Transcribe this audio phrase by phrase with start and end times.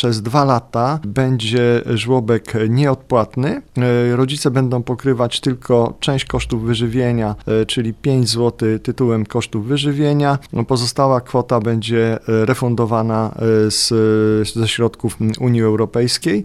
[0.00, 3.62] przez dwa lata będzie żłobek nieodpłatny.
[3.76, 10.38] E, rodzice będą pokrywać tylko część kosztów wyżywienia, e, czyli 5 zł tytułem kosztów wyżywienia.
[10.52, 13.34] No, pozostała kwota będzie e, refundowana
[13.68, 13.88] z,
[14.48, 16.44] ze środków Unii Europejskiej.